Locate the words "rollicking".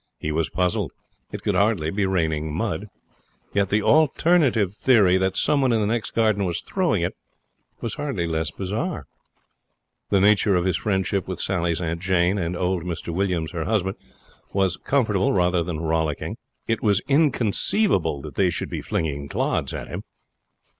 15.79-16.37